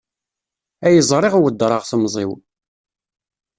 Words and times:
Ay 0.85 0.97
ẓriɣ 1.09 1.33
weddreɣ 1.39 1.81
temẓi-w. 1.89 2.31